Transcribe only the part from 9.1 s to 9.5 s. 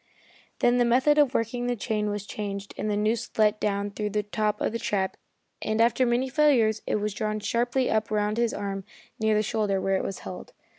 near the